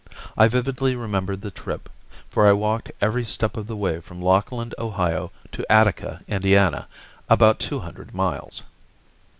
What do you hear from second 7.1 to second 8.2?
about two hundred